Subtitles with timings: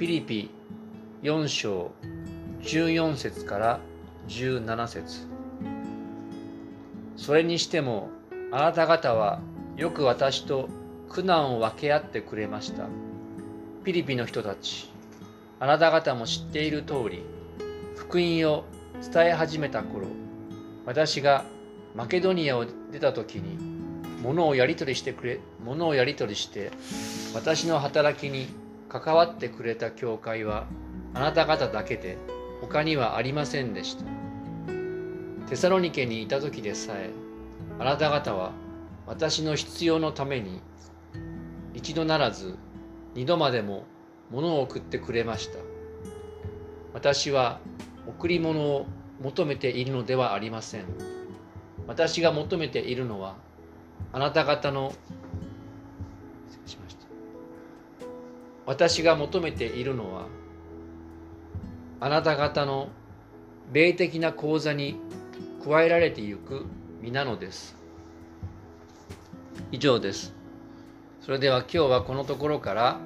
[0.00, 0.50] ピリピ
[1.22, 1.92] 4章
[2.62, 3.80] 14節から
[4.28, 5.26] 17節。
[7.18, 8.08] それにしても
[8.50, 9.42] あなた方は
[9.76, 10.70] よく私と
[11.10, 12.86] 苦難を分け合ってくれました。
[13.84, 14.90] ピリピの人たち
[15.58, 17.22] あなた方も知っている通り
[17.94, 18.64] 福音を
[19.02, 20.06] 伝え始めた頃
[20.86, 21.44] 私が
[21.94, 23.58] マケドニアを出た時に
[24.22, 26.70] 物をやり取りしてくれ物をやり取りして
[27.34, 28.48] 私の働きに
[28.90, 30.66] 関わってくれた教会は
[31.14, 32.18] あなた方だけで
[32.60, 34.04] 他にはありませんでした。
[35.48, 37.10] テサロニケにいた時でさえ
[37.78, 38.52] あなた方は
[39.06, 40.60] 私の必要のために
[41.72, 42.56] 一度ならず
[43.14, 43.84] 二度までも
[44.30, 45.58] 物を送ってくれました。
[46.92, 47.60] 私は
[48.08, 48.86] 贈り物を
[49.22, 50.84] 求めているのではありません。
[51.86, 53.36] 私が求めているのは
[54.12, 54.92] あなた方の
[58.70, 60.26] 私が求めているのは
[61.98, 62.90] あなた方の
[63.72, 64.94] 霊的な講座に
[65.64, 66.66] 加えられてゆく
[67.02, 67.74] 身なのです。
[69.72, 70.32] 以上です。
[71.20, 73.00] それでは今日はこのところから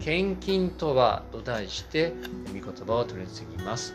[0.00, 2.14] 献金とはと題して
[2.46, 3.94] 御言葉を取り次ぎます。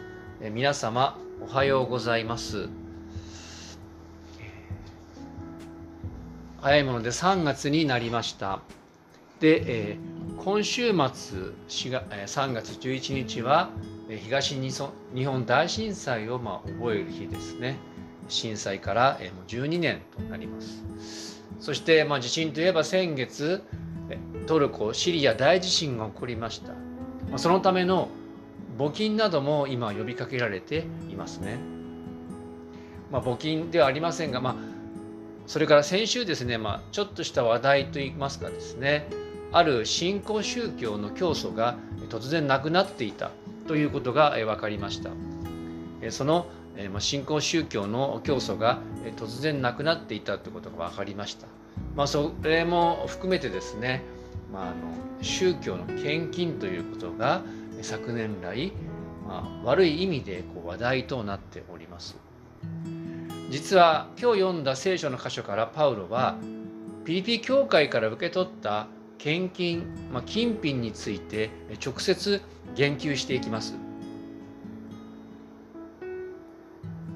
[0.52, 2.70] 皆様おはようございます。
[6.62, 8.60] 早いもので3月になりました。
[9.40, 13.70] で、えー、今週末4月3月11日は
[14.10, 17.78] 東日本大震災をま覚える日ですね。
[18.28, 21.44] 震災から12年となります。
[21.60, 23.62] そしてま地震といえば先月
[24.48, 27.38] トルコシリア大地震が起こりました。
[27.38, 28.10] そのための
[28.80, 31.60] 募金なども今呼びかけられていますね、
[33.12, 34.56] まあ、募金ではありませんが、まあ、
[35.46, 39.21] それから先週ですね、まあ、ちょっとした話題といいますかですね
[39.52, 41.78] ある新興宗教の教祖が
[42.10, 43.32] 突然亡くなっていた
[43.68, 45.12] ということが分かりました。
[46.10, 46.48] その
[47.00, 48.80] 新興宗教の教祖が
[49.18, 51.46] 突然亡くなっていたということが分かりました、
[51.96, 54.02] まあ、それも含めてですね、
[54.52, 54.74] まあ、あの
[55.22, 57.44] 宗教の献金ということが
[57.82, 58.72] 昨年来、
[59.28, 62.18] まあ、悪い意味でこう話題となっております。
[63.50, 66.38] 実は今日読んだ聖書の箇所からパウロは
[67.04, 68.88] ピリピ教会から受け取った
[69.22, 71.52] 献金、まあ、金品について
[71.86, 72.42] 直接
[72.76, 73.76] 言及していきます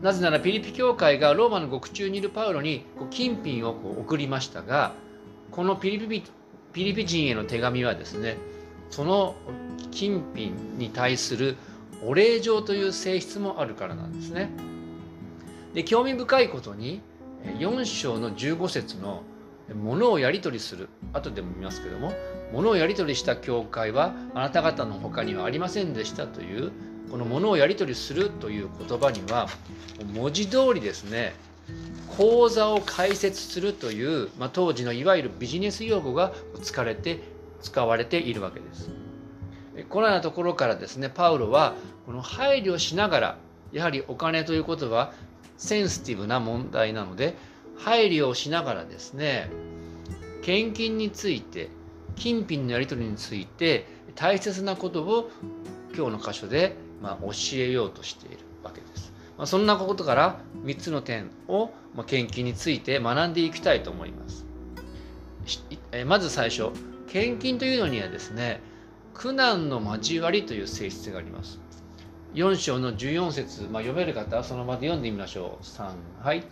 [0.04, 4.94] なぜならピリピ教会がローマの獄中にいるパウロに金品を送りましたが
[5.50, 6.24] このピリピ
[6.74, 8.38] ピリピ人への手紙はですね
[8.92, 9.36] その
[9.90, 11.58] 金品に対する
[12.04, 14.52] お礼状という性質もあるからなんですね。
[15.74, 17.02] で興味深いことに
[17.58, 19.24] 4章の15節の
[19.74, 22.14] 物をやり取りする後でも見ますけども
[22.54, 26.72] 物をやり取りした教会はあなた方の他にはありませんでしたという
[27.10, 29.48] この物をやり取りするという言葉には
[30.14, 31.34] 文字通りですね
[32.18, 37.20] 口座を開設するという、まあ、当時のいわゆるビジネス用語が使われて
[37.62, 38.92] 使われているわけです。
[39.90, 41.76] このようなところからですねパウロは
[42.06, 43.38] この配慮しながら
[43.74, 45.12] やはりお金ということは
[45.58, 47.36] センシティブな問題なので
[47.78, 49.50] 配慮をしながらですね
[50.42, 51.70] 献金について
[52.16, 55.32] 金品のやり取りについて大切なことを
[55.96, 59.14] 今日の箇所でま教えようとしているわけです。
[59.38, 64.46] まあ、そんなことから3つの点をま献金について学んでいきたいと思います。
[66.06, 66.70] まず最初
[67.08, 68.62] 献金というのにはですね
[69.14, 71.60] 苦難の交わりという性質があります。
[72.34, 75.64] 4章の14節、まあ、読める方はその場で読んでみましょう。
[75.64, 76.44] 3はい。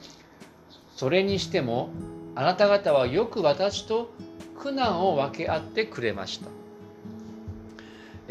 [0.95, 1.89] それにしても
[2.35, 4.13] あなた方はよく私と
[4.57, 6.49] 苦難を分け合ってくれました。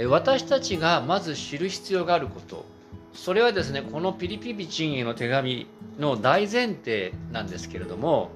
[0.09, 2.65] 私たちがまず知る必要があること
[3.13, 5.67] それはですねこのピリピビチンへの手紙
[5.99, 8.31] の大前提なんですけれども、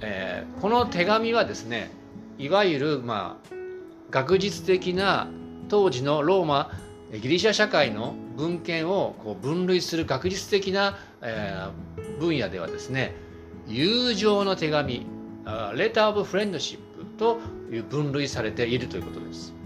[0.00, 1.90] えー、この手紙はですね
[2.38, 3.54] いわゆるまあ
[4.10, 5.28] 学術的な
[5.68, 6.70] 当時のローマ
[7.12, 13.14] ギリシャ社会の文献をこう分類する学術的な、えー、分野ではですね
[13.66, 15.06] 友情の手紙
[15.74, 17.38] レター・オブ・フレンドシップと
[17.70, 19.58] いう分類されているということです。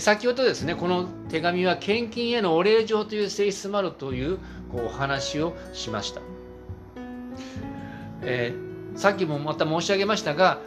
[0.00, 4.38] 先ほどですねこの手紙は献金へのお礼状という性質もあるという
[4.70, 6.20] こうお話をしました、
[8.22, 10.58] えー、さっきもまた申し上げましたが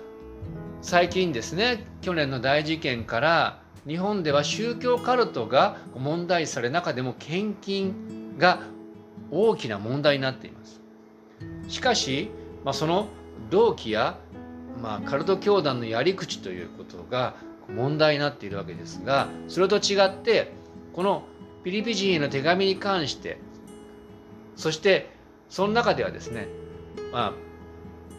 [0.81, 8.61] 最近ですね去年の大事件から日本では宗教カルトが問題され中でも献金が
[9.31, 10.81] 大きな問題になっています
[11.67, 12.29] しかし、
[12.63, 13.07] まあ、その
[13.49, 14.17] 動機や、
[14.81, 17.35] まあ、カルト教団のやり口ということが
[17.73, 20.51] 問題になっているわけですがそれと違って
[20.93, 21.23] この
[21.63, 23.39] ピリピ人への手紙に関して
[24.55, 25.09] そして
[25.49, 26.47] その中ではですね
[27.11, 27.33] まあ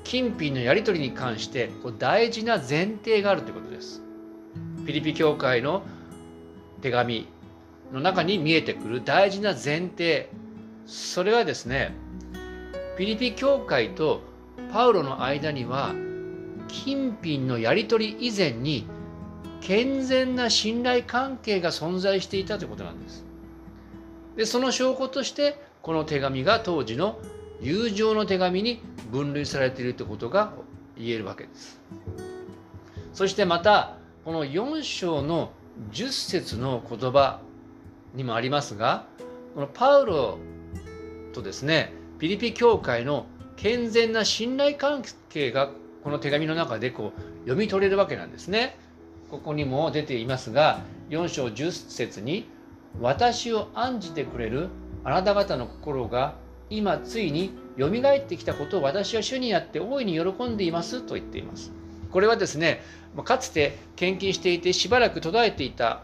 [0.04, 4.02] 金品のやり取りに関して大事な前提があるということです。
[4.86, 5.82] ピリピ教会の
[6.80, 7.28] 手紙
[7.92, 10.28] の中に見えてくる大事な前提
[10.90, 11.94] それはですね
[12.98, 14.22] ピリピ教会と
[14.72, 15.94] パウロの間には
[16.66, 18.88] 金品のやり取り以前に
[19.60, 23.24] 健全な信頼関係が存在していたということなんです。
[24.36, 27.20] でその証拠としてこの手紙が当時の
[27.60, 28.82] 友情の手紙に
[29.12, 30.52] 分類されているということが
[30.96, 31.80] 言えるわけです。
[33.12, 35.52] そしてまたこの4章の
[35.92, 37.40] 10節の言葉
[38.14, 39.06] にもありますが
[39.54, 40.38] このパウロ
[41.32, 45.70] とですねピリピ教会の健全な信頼関係が
[46.02, 48.76] この手紙の中でこう読み取れるわけなんですね。
[49.30, 50.80] ここにも出ていますが
[51.10, 52.48] 4章10節に
[53.00, 54.68] 「私を案じてくれる
[55.04, 56.34] あなた方の心が
[56.68, 61.72] 今ついによみがえってきたことを私は主にあって大いに喜んでいます」と言っています。
[62.10, 62.82] これはですね
[63.24, 66.02] かつて献金していてしばらく途絶えていた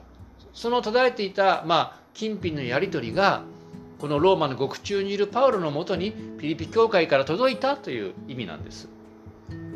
[0.52, 3.42] その途絶えていた、まあ、金品のやり取りが
[3.98, 8.88] このローマの獄中にいるパウロのもとにピリピ教会から届いたという意味なんです。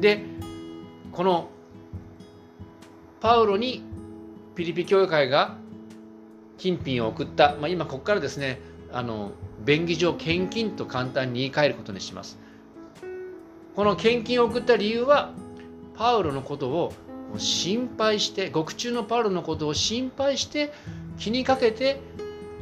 [0.01, 0.23] で
[1.13, 1.49] この
[3.21, 3.83] パウロに
[4.55, 5.57] ピリピ教会が
[6.59, 8.61] 金品を送った、まあ、今ここからですね
[8.93, 9.33] あの
[9.65, 12.39] 便宜上献金と簡単に言い換えることにします。
[13.77, 15.33] この献金を送った理由は
[15.97, 16.93] パウロのことを
[17.39, 20.73] 心配して獄中のパウロのことを心配して
[21.19, 22.01] 気にかけて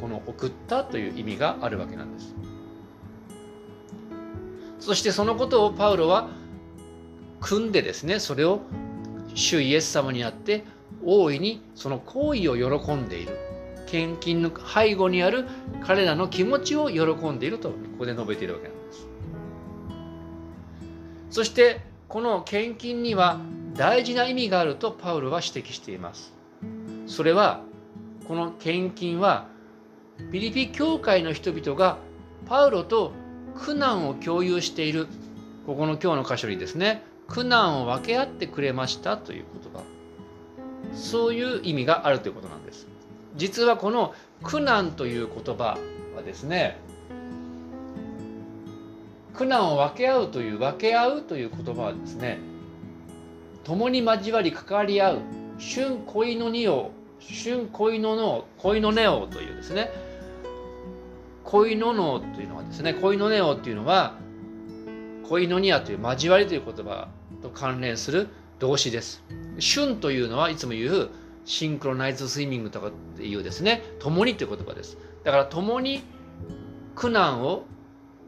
[0.00, 2.34] この送ったという意味があるわけなんです。
[4.80, 6.28] そしてそのことをパウロは
[7.40, 8.60] 組んでですねそれを
[9.34, 10.64] 主イエス様にあって
[11.04, 13.36] 大いにその行為を喜んでいる。
[13.86, 15.46] 献金の背後にある
[15.82, 19.08] 彼らの気持ちを喜んでいるとここで述べているわけなんです。
[21.30, 23.40] そしてこの献金には
[23.74, 26.34] 大事な意味があるとパウロは指摘しています。
[27.06, 27.62] それは
[28.26, 29.48] この献金は
[30.32, 31.98] ピリピ教会の人々が
[32.46, 33.12] パウロと
[33.56, 35.06] 苦難を共有している。
[35.66, 39.82] ここの今日の箇所にですね苦難を分け合ってくれましたという言葉。
[40.94, 42.86] そういう意味があるということなんです。
[43.36, 45.78] 実はこの苦難という言葉
[46.16, 46.78] はですね
[49.34, 52.38] 苦難を分け合うという分け合うという言葉はですね
[53.64, 55.18] 共に交わり関わり合う
[55.60, 56.90] 春恋の荷を
[57.20, 59.90] 春恋の脳恋のネオというですね
[61.50, 64.18] 恋の脳というのはですね恋のネオというのは
[65.26, 67.08] 恋のニアという交わりという言葉
[67.42, 68.28] と関連する
[68.58, 69.24] 動詞です
[69.58, 71.08] 春というのはいつも言う
[71.46, 76.02] シンクロナイズスイミングとかっていうですね共にという言葉ですだから共に
[76.94, 77.64] 苦難を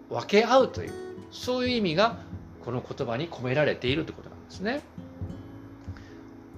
[0.09, 0.93] 分け合うという
[1.31, 2.21] そういう意味が
[2.65, 4.81] この言葉に込められているということなんですね。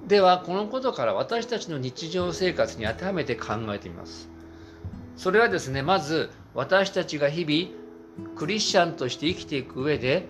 [0.07, 4.29] ではこのことから私たちの日常生活に当てはめて考えてみます。
[5.17, 10.27] それはですねまず私たちが日々クリスチャンとして生きていく上で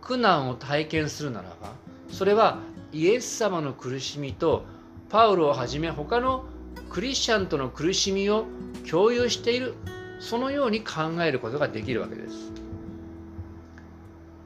[0.00, 1.72] 苦難を体験するならば
[2.10, 2.58] それは
[2.92, 4.64] イエス様の苦しみと
[5.10, 6.44] パウロをはじめ他の
[6.90, 8.46] クリスチャンとの苦しみを
[8.88, 9.74] 共有している
[10.20, 12.52] そのように考えることができるわけです。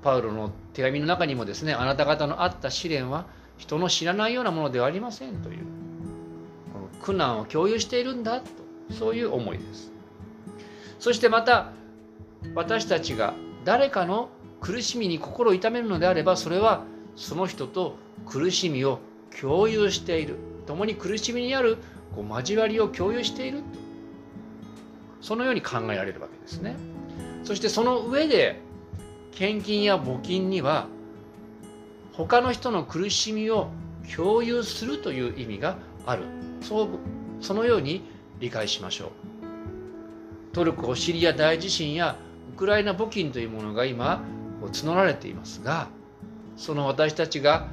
[0.02, 3.26] パウロの手紙の中にもですねあなた方のあった試練は
[3.58, 5.58] 人の知らないようなものではありませんという
[7.02, 8.46] 苦難を共有しているんだと
[8.98, 9.89] そういう思いです
[11.00, 11.72] そしてまた
[12.54, 14.28] 私たちが誰かの
[14.60, 16.84] 苦しみに心を痛めるのであればそれは
[17.16, 19.00] その人と苦しみを
[19.40, 20.36] 共有している。
[20.66, 21.78] 共に苦しみにある
[22.14, 23.62] こう交わりを共有している。
[25.20, 26.76] そのように考えられるわけですね。
[27.44, 28.60] そしてその上で
[29.32, 30.86] 献金や募金には
[32.12, 33.70] 他の人の苦しみを
[34.14, 36.24] 共有するという意味がある。
[36.60, 36.88] そう
[37.40, 38.02] そのように
[38.38, 39.29] 理解しましょう。
[40.52, 42.16] トルコシリア大地震や
[42.54, 44.22] ウクライナ募金というものが今
[44.60, 45.88] 募られていますが
[46.56, 47.68] その私たちが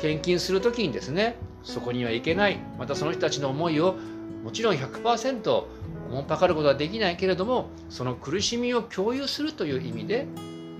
[0.00, 2.58] 献金する時にですねそこにはいけない。
[2.78, 3.96] またその人たちの思いを
[4.44, 5.68] もちろん100%お
[6.10, 10.26] もんぱかることはできないけれどもその苦しみを共有するという意味で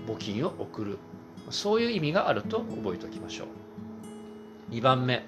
[0.07, 0.97] 募金を送る。
[1.49, 3.45] そういう意味があると覚えておきましょ
[4.71, 4.73] う。
[4.73, 5.25] 2番目。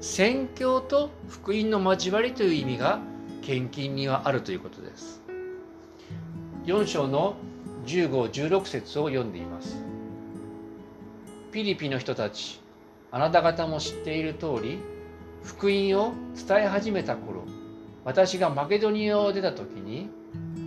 [0.00, 3.00] 宣教と福音の交わりという意味が
[3.42, 5.22] 献金にはあるということです
[6.64, 7.36] 4章の
[7.86, 9.82] 1516節を読んでいます
[11.52, 12.60] ピリピの人たち
[13.10, 14.78] あなた方も知っている通り
[15.42, 17.44] 福音を伝え始めた頃
[18.04, 20.10] 私がマケドニアを出た時に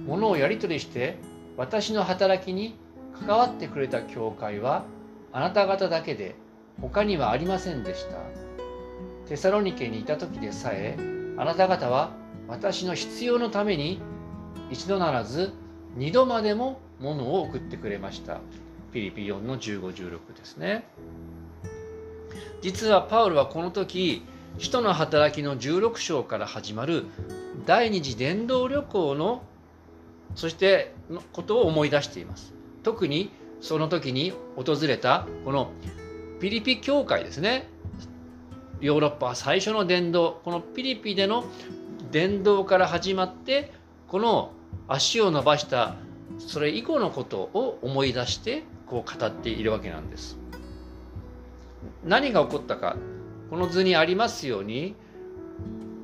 [0.06, 1.18] 物をやり取りして
[1.58, 2.76] 私の働きに
[3.20, 4.86] 関わってくれた教会は
[5.32, 6.36] あなた方だけで
[6.82, 8.18] 他にはありませんでした。
[9.28, 10.98] テサロニケにいた時でさえ
[11.38, 12.12] あなた方は
[12.54, 14.00] 私の必要のために
[14.70, 15.54] 一度ならず
[15.96, 18.42] 二度までも物を送ってくれました。
[18.94, 20.88] ピリピ4の1516ですね。
[22.62, 24.24] 実はパウロはこの時
[24.60, 27.06] 使徒の働きの16章から始まる
[27.66, 29.42] 第二次伝道旅行の
[30.36, 32.54] そしてのことを思い出しています。
[32.84, 33.32] 特に
[33.62, 35.72] その時に訪れたこの
[36.40, 37.68] ピリピ教会ですね。
[38.80, 41.46] ヨーロッパ最初の伝道、このピリピでの
[42.14, 43.74] 伝道から始まって、
[44.08, 44.54] この
[44.88, 45.96] 足を伸ばした
[46.38, 50.38] それ以降のことを思い出してこう語っているわけなんです。
[52.06, 52.96] 何が起こったか、
[53.50, 54.96] この図にありますように、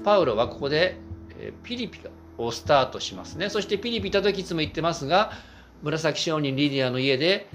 [0.04, 0.98] パウロはここで
[1.63, 2.00] ピリピ
[2.38, 3.50] をスタートしますね。
[3.50, 5.32] そしてピリピた時いつも言ってますが、
[5.84, 7.48] 紫商人リディアの家で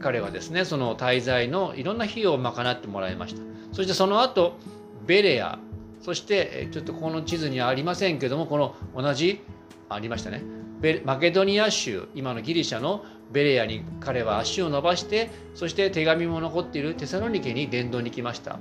[0.00, 4.58] 彼はですねその滞在のいろんな費用を賄ってもらいましたそしてその後
[5.06, 5.58] ベレア
[6.00, 9.40] そしてちょっとこの地図にはありませんけどもこの同じ
[9.88, 10.42] ありましたね。
[11.04, 18.58] マケドニア州今のギリシャのベレアに彼は足を伸ばしてそして手紙も残っているテサロニケに伝道に来ました。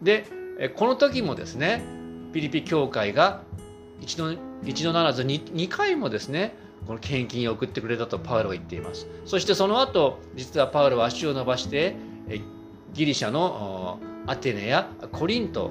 [0.00, 0.24] で
[0.76, 1.82] この時もですね
[2.32, 3.42] ピリピ教会が
[4.00, 6.56] 一度一度ならず 2, 2回もですね
[6.86, 9.06] この献金を送ってくれたとパウロは言っています。
[9.26, 11.96] そしてその後実はパウロは足を伸ばして
[12.94, 15.70] ギリシャのアテネやコリント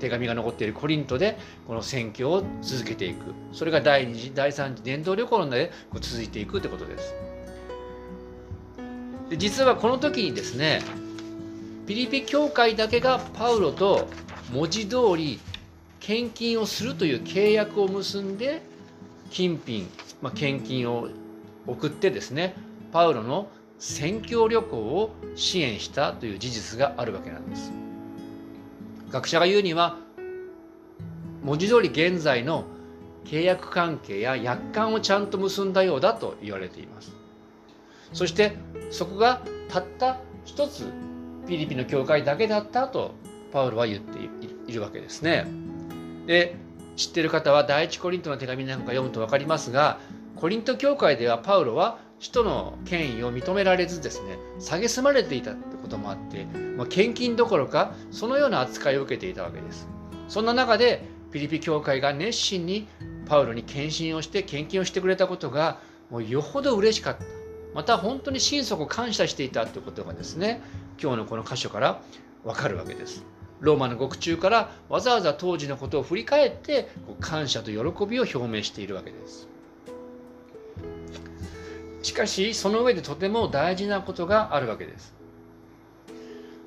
[0.00, 1.38] 手紙が残っているコリントで
[1.68, 7.14] この宣教を続けていくそれが第二次第三次伝道旅行ので続いていくということです
[9.28, 10.80] で実はこの時にですね
[11.86, 14.08] ピリピ教会だけがパウロと
[14.52, 15.38] 文字通り
[16.00, 18.62] 献金をするという契約を結んで
[19.30, 19.88] 金品
[20.22, 21.08] まあ、献金を
[21.66, 22.54] 送ってですね
[22.92, 27.72] パウロの宣教旅行を支援したという事実があるわけなんです。
[29.10, 29.96] 学者が言うには
[31.42, 32.64] 文字通り現在の
[33.24, 37.12] 契約関係や約款をちゃんと結んだようだと言われています。
[38.12, 38.56] そして
[38.90, 40.92] そこがたった一つ
[41.46, 43.14] ピリピの教会だけだったと
[43.52, 44.18] パウロは言って
[44.66, 45.46] いるわけですね。
[46.26, 46.56] で
[46.96, 50.00] 知っている方は第一コリントの手紙なんか読むと分かりますが
[50.36, 56.44] コリント教会ではパウロは使徒の権威を認められずですね蔑まれていたってこともあって、
[56.76, 59.88] まあ、献金どころかそのような扱いを受けていたわけです
[60.28, 62.86] そんな中でピリピ教会が熱心に
[63.26, 65.80] パウロに献身をして献金をしてくれたことが
[66.10, 67.24] もうよほど嬉しかった
[67.74, 70.62] また本当に心底感謝していたということがですね
[71.00, 72.00] 今日のこの箇所から
[72.44, 73.24] わかるわけです
[73.60, 76.88] ローマの獄中からわざわざ当時のことを振り返って
[77.20, 79.46] 感謝と喜びを表明しているわけです。
[82.02, 85.19] しかしその上でとても大事なことがあるわけです。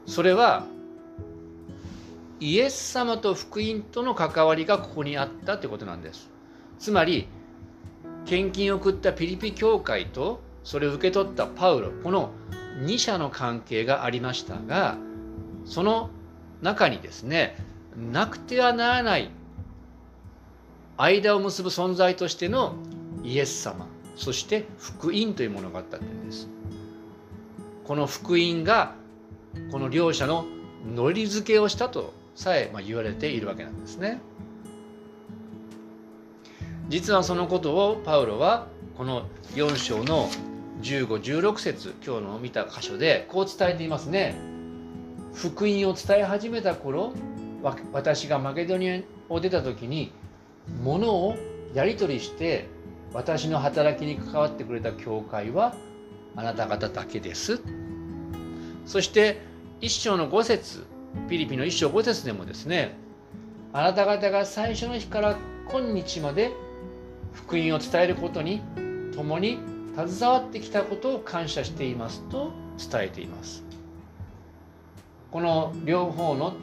[0.05, 0.65] それは
[2.39, 6.29] イエス様と福音との関わりがここにあったということなんです。
[6.77, 7.27] つまり
[8.25, 12.31] 献金を送ったピリピ教会とそれを受け取ったパウロこの
[12.81, 14.97] 2者の関係がありましたが
[15.65, 16.09] その
[16.61, 17.57] 中にですね
[17.95, 19.29] なくてはならない
[20.97, 22.75] 間を結ぶ存在としての
[23.23, 26.47] イエス様そして福音というものがあったんです
[27.83, 28.95] この福音が
[29.71, 30.45] この両者の
[30.85, 34.19] のり付けをしたとさえ言われているわけなんですね。
[36.89, 38.67] 実はそのことをパウロは
[38.97, 40.29] この4章の
[40.81, 44.35] 1516節今日の見た箇所でこう伝えていますね。
[45.33, 47.13] 福音を伝え始めた頃
[47.91, 50.11] 私がマケドニアを出た時に
[50.83, 51.35] 物を
[51.73, 52.67] やり取りして
[53.13, 55.75] 私の働きに関わってくれた教会は
[56.35, 57.61] あなた方だけです。
[58.85, 59.41] そして
[59.81, 60.85] 一章の5節
[61.29, 62.95] ピリピの一章5節でもですね
[63.71, 65.37] あなた方が最初の日から
[65.69, 66.51] 今日まで
[67.33, 68.61] 福音を伝えることに
[69.15, 69.59] 共に
[69.95, 73.63] 携わってきたことを感謝していますと伝えています。
[75.31, 76.53] この両方の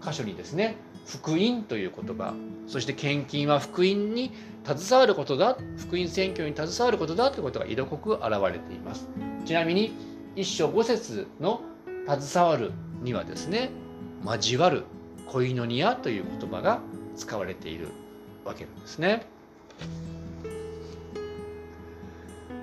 [0.00, 2.34] 箇所にですね福音という言葉
[2.68, 4.32] そして献金は福音に
[4.64, 8.22] 携わることだ福音宣教に携わることだということが色濃く現
[8.52, 9.08] れています。
[9.44, 9.92] ちなみに
[10.36, 11.60] 一章五節の
[12.06, 12.72] 携わる
[13.02, 13.70] にはですね
[14.24, 14.84] 交わる
[15.26, 16.80] コイノニアという言葉が
[17.16, 17.88] 使われている
[18.44, 19.26] わけなんですね。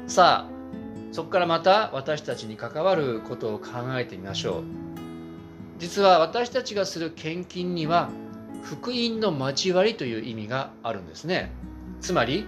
[0.08, 0.58] さあ
[1.12, 4.64] そこからまた私たちに関わることを考えてみましょう。
[5.80, 8.10] 実は私たちがする献金には
[8.64, 11.52] 福音の交わりという意味があるんですね。
[12.02, 12.46] つまり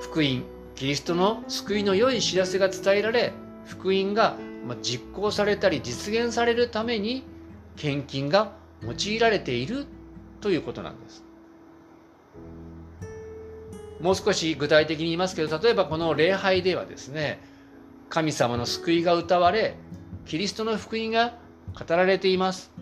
[0.00, 0.42] 福音
[0.74, 3.32] キリストの救いの良い知らせが伝えられ
[3.64, 4.36] 福音が
[4.82, 7.24] 実行されたり実現されるために
[7.76, 8.52] 献金が
[8.82, 9.86] 用いられている
[10.40, 11.24] ということなんです。
[14.00, 17.40] もう少し具体的に言いますけど例えばこの礼拝ではですね
[18.08, 19.76] 神様の救いが歌われ
[20.26, 21.34] キリストの福音が
[21.78, 22.72] 語られています。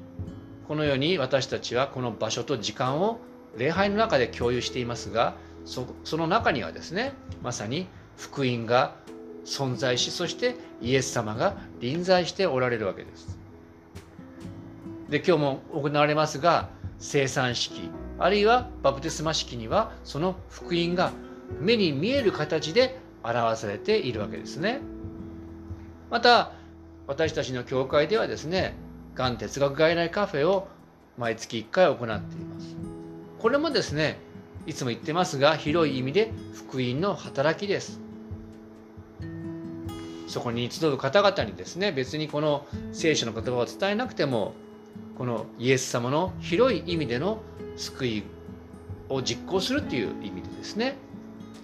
[0.66, 3.18] このように私たちはこの場所と時間を
[3.56, 5.34] 礼拝の中で共有していますが
[5.64, 8.94] その中にはですねまさに福音が
[9.44, 13.38] 存在しそしてイエス様が臨在しておられるわけです。
[15.08, 16.68] で今日も行われますが
[16.98, 21.12] 生産式あるいはバプテスマ式にはその福音が
[21.58, 24.80] 目に見える形で表されているわけですね。
[26.10, 26.52] また
[27.06, 28.74] 私たちの教会ではですね
[29.14, 30.68] がん哲学外来カフェを
[31.18, 32.76] 毎月1回行っています。
[33.38, 34.18] これもですね
[34.66, 38.00] いつも言ってますが広い意味で福音の働きです。
[40.30, 44.54] そこに集う方々にですね別にこの聖書の言葉を伝えなくても
[45.18, 47.42] このイエス様の広い意味での
[47.76, 48.22] 救い
[49.08, 50.94] を実行するっていう意味でですね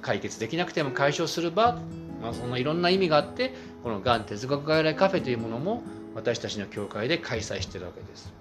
[0.02, 1.80] 解決できなくても解消する場、
[2.20, 3.54] まあ、そんないろんな意味があって
[3.84, 5.82] このがん哲学外来カフェというものも
[6.16, 8.32] 私たちの教会で開催してるわけです。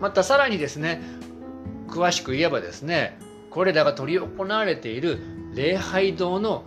[0.00, 1.00] またさらにですね
[1.88, 5.18] 詳しく言えばですねこれらが執り行われている
[5.54, 6.64] 礼拝堂の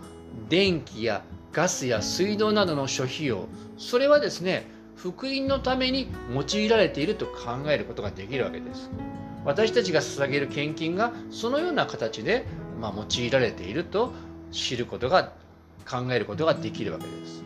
[0.48, 1.22] 電気や
[1.56, 3.48] ガスや水道などの諸費用
[3.78, 8.90] それはですね福音のために用いられていると考えることができるわけです。
[9.42, 12.44] 私たちが捧げる献金がそのような形で、
[12.78, 14.12] まあ、用いられていると
[14.50, 15.32] 知ることが
[15.88, 17.42] 考えることができるわけです。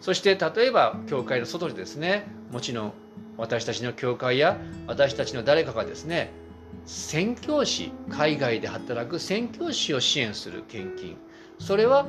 [0.00, 2.92] そして例えば教会の外でですねもちろん
[3.38, 6.30] 私たちの教会や私たちの誰かがですね
[6.86, 11.16] 宣教師海外で働く宣教師を支援する献金。
[11.62, 12.06] それは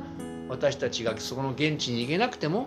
[0.48, 2.66] 私たちがその現地に行けなくても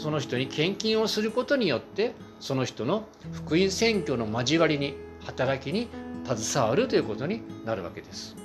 [0.00, 4.94] その人に献金をすることによってその人の福音宣教の交わりに
[5.26, 5.88] 働きに
[6.24, 8.36] 携わるということになるわけです。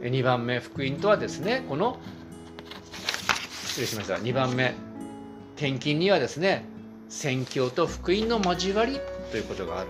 [0.00, 1.98] 2番目福音とはですねこの
[3.66, 4.74] 失礼しました2番目
[5.56, 6.66] 献金にはですね
[7.08, 9.88] 宣教と福音の交わりということがある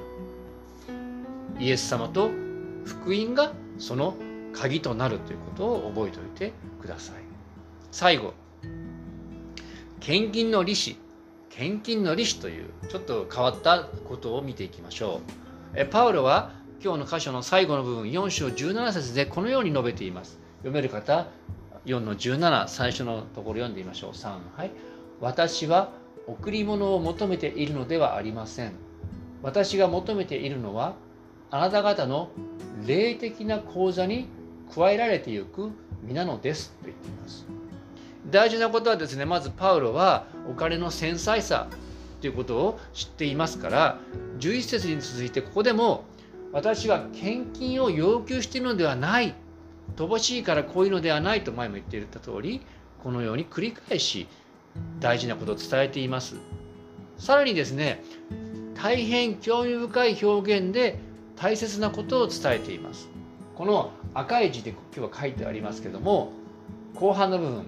[1.59, 2.31] イエス様と
[2.85, 4.15] 福音がその
[4.55, 7.17] 鍵となるということを覚えておいてください。
[7.91, 8.35] 最後
[10.01, 10.97] 献金の利子
[11.51, 15.21] 献金の利子というちょっと変わったことを見ていきましょ
[15.75, 15.79] う。
[15.79, 20.39] えパウロは今日の箇所の最後の部分4章17節でこのように述べています。
[20.59, 21.29] 読める方
[21.87, 24.11] 4の17最初のところ読んでみましょう。
[24.11, 24.71] 3はい。
[25.21, 25.93] 私は
[26.27, 28.73] 贈り物を求めているのではありません。
[29.43, 30.95] 私が求めているのは
[31.51, 32.31] あなた方の
[32.87, 34.27] 霊的な講座に
[34.73, 35.71] 加えられていく
[36.03, 37.47] 身なのですと言っています。
[38.31, 41.69] 大事なことはですねまずパウロはお金の繊細さ
[42.21, 43.99] ということを知っていますから
[44.39, 46.05] 11節に続いてここでも
[46.53, 49.35] 私は献金を要求しているのではない
[49.97, 52.63] 乏しいからこういうのではないと前も言っていた通り
[53.03, 54.27] このように繰り返し
[55.01, 56.37] 大事なことを伝えています。
[57.19, 58.03] さらにですね
[58.75, 60.99] 大変興味深い表現で
[61.37, 63.11] 大切なことを伝えています。
[63.55, 66.33] この赤い字で今日は書いてありますけども
[66.95, 67.67] 後半の部分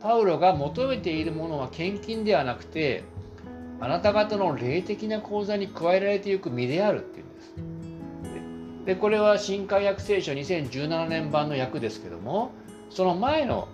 [0.00, 3.04] パウロが求めているものは献金ではなくて
[3.80, 7.54] あなた方の霊的な講座に加えられていく身であるっていうんです。
[8.86, 12.52] でこれは新海訳聖書2017年版の訳ですけども
[12.90, 13.68] その前の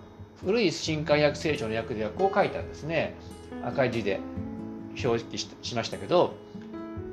[0.45, 3.15] 古い新海訳聖書の訳ではこう書いたんですね。
[3.65, 4.21] 赤い字で
[5.03, 6.35] 表記しましたけど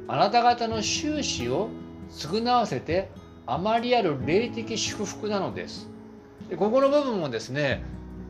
[0.08, 1.70] あなた方の収支を
[2.12, 3.10] 償わせて
[3.48, 5.90] あまりある霊的祝福なのです
[6.50, 7.84] でここの部分もですね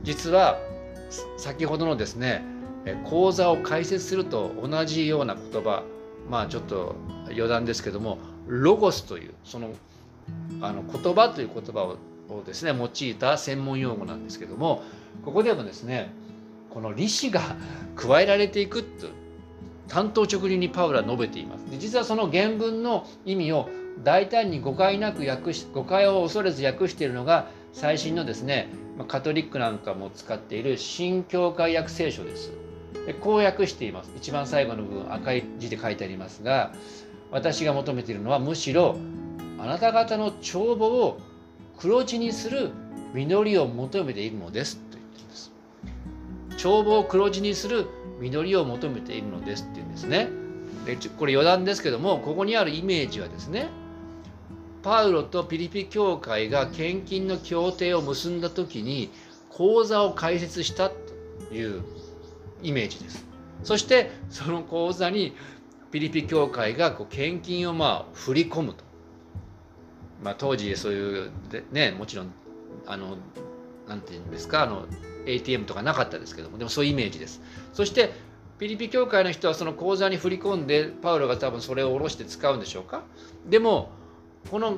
[0.03, 0.59] 実は
[1.37, 2.43] 先ほどのですね
[3.05, 5.83] 講座を開設すると同じような言葉
[6.29, 6.95] まあちょっと
[7.25, 9.73] 余談ですけどもロゴスというその
[10.61, 11.95] あの言葉という言葉
[12.29, 14.83] をですね用いた専門用語なんですけども
[15.25, 16.11] ここでもですね
[16.69, 17.41] この利子が
[17.95, 19.07] 加えられていくと
[19.87, 21.69] 担当直入にパウロは述べています。
[21.69, 23.67] で実はその原文の意味を
[24.03, 28.69] 大胆に誤解なく訳し誤解を恐れず訳しているのが最新のですね
[29.07, 32.51] カトリックなんかも使っている新教会訳聖書です。
[33.05, 34.11] でこう訳しています。
[34.15, 36.73] 一番最後の部分赤い字で書いてありますが
[37.31, 38.97] 私が求めているのはむしろ
[39.57, 41.19] あなた方の帳簿を
[41.79, 42.71] 黒字にする
[43.13, 45.51] 実りを求めているのですと言っています
[46.57, 47.87] 帳簿を黒字にする
[48.19, 50.29] 実りを求めているのですっていうんですね。
[50.85, 53.69] でこれ余談ですけどもここにあるイメージはですね
[54.83, 59.11] パウロとピリピ教会が献金の協定を結んだ時に
[59.49, 61.83] 口座を開設したという
[62.63, 63.25] イメージです。
[63.63, 65.35] そしてその口座に
[65.91, 68.83] ピリピ教会がこう献金をまあ振り込むと。
[70.23, 71.31] まあ、当時そういう
[71.71, 72.31] ねもちろん
[72.85, 73.17] あの
[73.87, 74.85] なんていうんですかあの
[75.25, 77.41] ATM とかなかったですけどもでもそういうイメージです。
[77.73, 78.11] そして
[78.59, 83.01] ピリピ教会の人はその口座に振り込んでパウロが多分それを下ろして使うんでしょうか
[83.49, 83.89] でも
[84.49, 84.77] この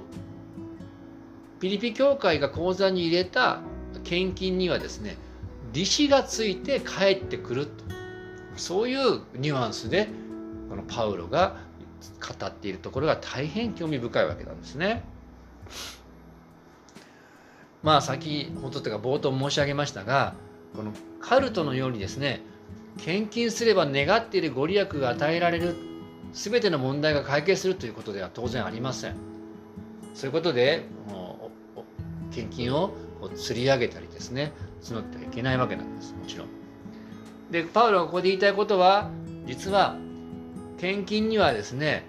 [1.59, 3.61] ピリピ教会が口座に入れた
[4.03, 5.17] 献金にはですね
[5.71, 7.83] 利子がついて帰ってくると
[8.55, 10.07] そういうニュアンスで
[10.69, 11.57] このパウロが
[12.19, 15.03] 語っているところが大変興味深いわけなんですね。
[17.81, 20.35] まあ先ほどというか冒頭申し上げましたが
[20.75, 22.41] このカルトのようにですね
[22.97, 25.75] 献金すれば願っているご利益が与えられる
[26.31, 29.32] 全ての問題が解決するということでは当然ありません。
[30.13, 36.47] そういうことでもう献金をこう釣り上げたりですね募ってはいけないわけなんですもちろん。
[37.51, 39.09] でパウロがここで言いたいことは
[39.45, 39.95] 実は
[40.79, 42.05] 献金にはですね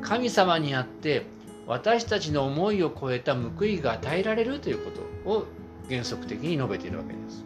[0.00, 1.26] 神様にあって
[1.66, 5.46] 私たちの思いを超えた報いが与えられるということを
[5.88, 7.44] 原則的に述べているわけです。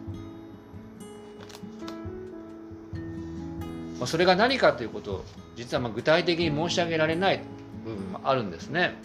[4.05, 7.41] それが何かということを実はま具体的に申し上げられない
[7.85, 8.95] 部分もあるんですね。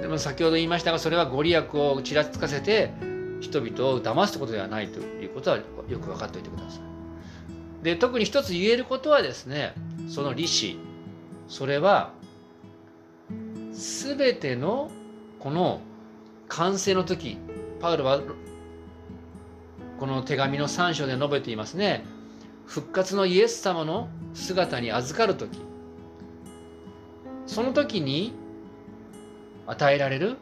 [0.00, 2.92] でも先ほど言いましたがそれはご利益をちらつかせて
[3.40, 5.58] 人々を騙すことではないということは
[5.88, 7.84] よく分かっておいてください。
[7.84, 9.74] で特に一つ言えることはですね
[10.08, 10.78] その利子。
[11.48, 12.12] それは
[13.72, 14.90] 全ての
[15.40, 15.80] この
[16.48, 17.38] 完成の時
[17.80, 18.20] パウロは
[19.98, 22.04] この手紙の3章で述べていますね。
[22.66, 25.58] 復活のイエス様の姿に預かる時。
[27.46, 28.32] その時に
[29.70, 30.36] 与えられる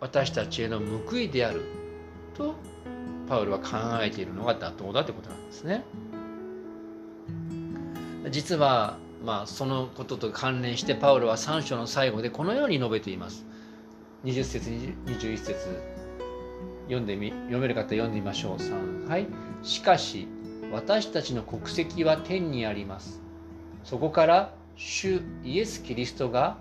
[0.00, 1.62] 私たちへの報いである
[2.34, 2.54] と
[3.28, 5.84] パウロは考えているのが妥当だということなんですね。
[8.30, 13.44] 実はまあそのことと関連してパウロは3章の最後でこのように述べています。
[14.24, 15.54] 20節21節
[16.84, 18.56] 読んでみ読める方読んでみましょう。
[18.56, 19.26] 3はい。
[19.64, 20.28] しかし
[20.70, 23.20] 私たちの国籍は天にあります。
[23.82, 26.58] そこから主イエス・キリストが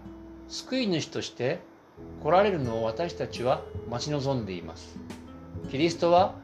[0.47, 1.59] 救い主として
[2.23, 4.97] 来られるのを私たちは待ち望んでいます。
[5.69, 6.35] キリストは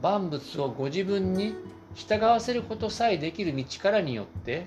[0.00, 1.54] 万物をご自分に
[1.94, 4.66] 従わせることさえできる道からによって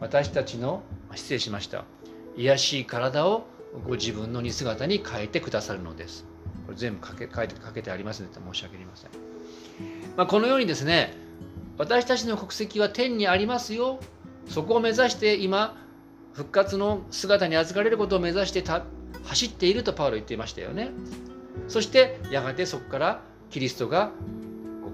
[0.00, 0.82] 私たちの
[1.14, 1.84] 失礼しました
[2.36, 3.46] 癒しい体を
[3.86, 6.24] ご自分の似姿に変えてくださるのです。
[6.66, 9.10] これ全部書け書いて書けてありますので申し訳ありません。
[10.16, 11.14] まあ、このようにですね
[11.76, 14.00] 私たちの国籍は天にありますよ
[14.48, 15.76] そこを目指して今
[16.32, 18.62] 復活の姿に預かれることを目指して
[19.28, 20.90] 走っているとパウロ言っていましたよね。
[21.68, 24.10] そしてやがてそこからキリストが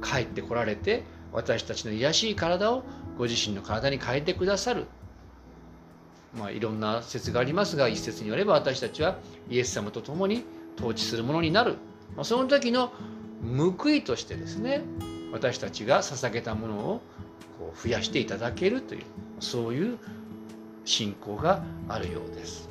[0.02, 2.82] 帰ってこられて私たちの癒しい体を
[3.16, 4.86] ご自身の体に変えてくださる。
[6.36, 9.18] まあ、いろんな説がありますが一説によれば私たちは
[9.48, 10.44] イエス様と共に
[10.76, 11.76] 統治するものになる、
[12.16, 12.92] まあ、その時の
[13.78, 14.82] 報いとしてですね
[15.32, 17.00] 私たちが捧げたものを
[17.56, 19.02] こう増やしていただけるという
[19.38, 19.98] そういう
[20.84, 22.68] 信仰があるようです。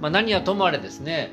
[0.00, 1.32] まあ、何はともあれですね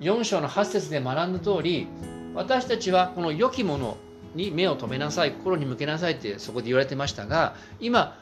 [0.00, 1.88] 4章の8節で学んだ通り
[2.34, 3.96] 私たちはこの良きもの
[4.34, 8.18] に目を留めなさい心に向けなさいってそこで言われてましたが今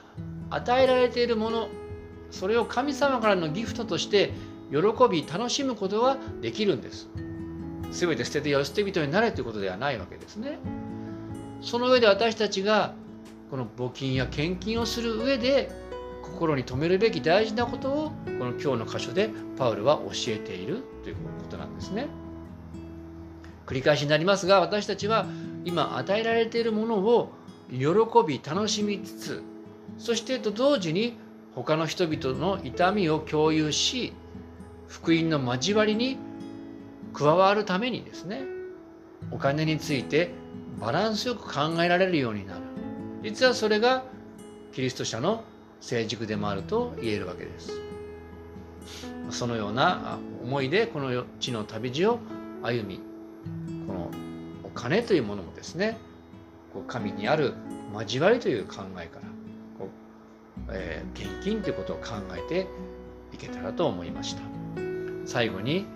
[0.51, 1.69] 与えられているもの
[2.31, 4.33] それを神様からのギフトとして
[4.71, 4.79] 喜
[5.11, 7.09] び楽しむことはできるんです。
[7.93, 10.59] 全て捨ててよ捨て人になれということではないわけですね。
[11.63, 12.95] その上で私たちが
[13.51, 15.71] この募金や献金をする上で
[16.33, 22.07] 心に留めるべき大事なことをこの今日の箇所でパウルは教えているということなんですね。
[23.67, 25.27] 繰り返しになりますが私たちは
[25.65, 27.33] 今与えられているものを
[27.71, 27.79] 喜
[28.27, 29.43] び楽しみつつ
[29.99, 31.19] そしてと同時に
[31.55, 34.13] 他の人々の痛みを共有し
[34.89, 36.17] 福音の交わりに
[37.13, 38.43] 加わるためにですね
[39.33, 40.31] お金について
[40.79, 42.61] バランスよく考えられるようになる
[43.23, 44.05] 実はそれが
[44.73, 45.43] キリスト者の
[45.87, 47.71] 成熟でもあると言えるわけです。
[49.31, 52.19] そのような思いでこの地の旅路を
[52.63, 53.01] 歩み
[53.87, 54.11] この
[54.65, 55.97] お金というものもですね
[56.89, 57.55] 神にある
[57.93, 59.27] 交わりという考えから
[59.79, 62.67] こう、えー、現金ということを考えて
[63.33, 64.43] いけたらと思いました。
[65.25, 65.87] 最後に、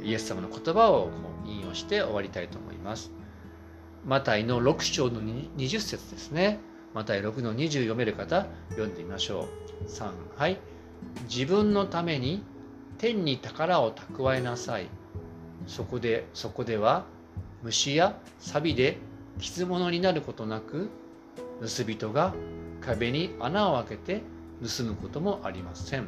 [0.02, 1.10] ー、イエス様の言葉を
[1.46, 3.12] 引用して終わりたいと思います。
[4.04, 6.58] マタイの6章の20節ですね。
[6.94, 9.48] マタイ6の20読める方、読んでみましょ
[9.86, 9.90] う。
[9.90, 10.58] 3、はい。
[11.28, 12.44] 自分のために
[12.98, 14.86] 天に宝を蓄えなさい。
[15.66, 17.04] そこで、そこでは
[17.64, 18.98] 虫や錆で
[19.40, 20.88] 傷物になることなく、
[21.60, 22.32] 盗人が
[22.80, 24.22] 壁に穴を開けて
[24.62, 26.06] 盗むこともありません。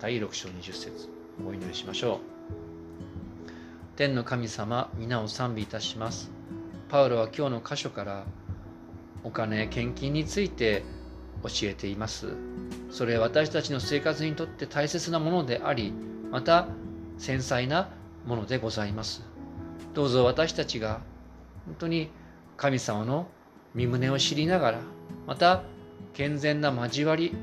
[0.00, 1.10] 第6章20節
[1.46, 2.18] お祈りしましょう。
[3.96, 6.30] 天の神様、皆を賛美いたします。
[6.88, 8.24] パウロは今日の箇所から
[9.24, 10.82] お金、献金について
[11.42, 12.34] 教えています。
[12.90, 15.92] それは私たちの生活にとって大切なものであり、
[16.30, 16.68] また
[17.18, 17.90] 繊細な
[18.26, 19.22] ものでございます。
[19.94, 21.00] どうぞ私たちが
[21.66, 22.10] 本当に
[22.56, 23.28] 神様の
[23.74, 24.78] 身旨を知りながら、
[25.26, 25.62] また
[26.14, 27.34] 健全な交わり、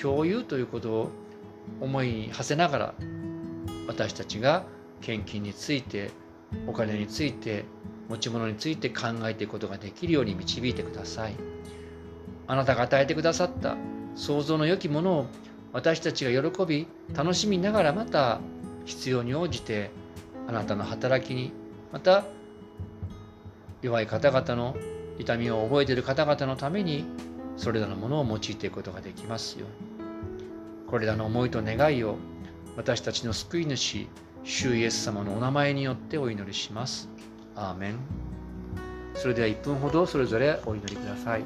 [0.00, 1.10] 共有ということを
[1.80, 2.94] 思いに馳せながら、
[3.86, 4.64] 私たちが
[5.00, 6.10] 献金について
[6.66, 7.64] お金について
[8.12, 11.34] 持ち物について考えていくことができるように導いてください
[12.46, 13.76] あなたが与えてくださった
[14.14, 15.26] 想像の良きものを
[15.72, 18.40] 私たちが喜び楽しみながらまた
[18.84, 19.90] 必要に応じて
[20.46, 21.52] あなたの働きに
[21.92, 22.24] また
[23.80, 24.76] 弱い方々の
[25.18, 27.06] 痛みを覚えている方々のために
[27.56, 32.16] それらのものを用いていくことができますようにこれらの思いと願いを
[32.76, 34.06] 私たちの救い主
[34.44, 37.08] 主イエス様のお名前によってお祈りします。
[37.54, 37.98] アーメン。
[39.14, 41.44] それでは1分ほどそれぞれお祈りください。